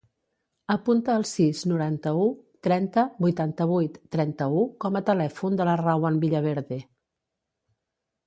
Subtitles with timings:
[0.75, 2.23] Apunta el sis, noranta-u,
[2.67, 6.81] trenta, vuitanta-vuit, trenta-u com a telèfon de la Rawan Villaverde.